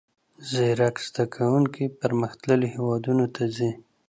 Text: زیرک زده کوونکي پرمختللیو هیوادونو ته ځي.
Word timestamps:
زیرک 0.49 0.95
زده 1.07 1.23
کوونکي 1.35 1.83
پرمختللیو 1.99 2.73
هیوادونو 2.75 3.25
ته 3.35 3.43
ځي. 3.55 3.71